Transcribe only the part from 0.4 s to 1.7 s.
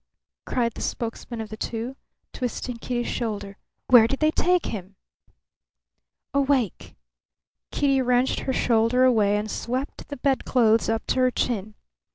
cried the spokesman of the